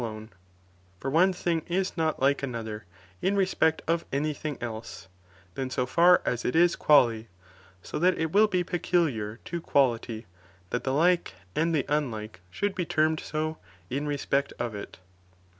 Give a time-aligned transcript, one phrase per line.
[0.01, 0.29] *" alouc,
[0.99, 2.85] for ouc thing is not like another
[3.21, 5.07] in respect of any thing else,
[5.53, 7.25] than so far as it is quale,
[7.83, 10.25] so that it will be peculiar to quality,
[10.71, 13.59] that the like and the unlike should be termed so
[13.91, 14.97] in respect of it.